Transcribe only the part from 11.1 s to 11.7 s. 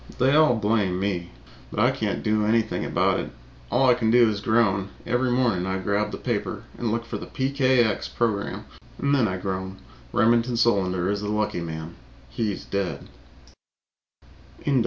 is the lucky